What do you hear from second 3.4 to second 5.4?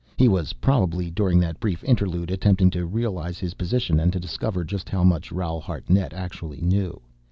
position, and to discover just how much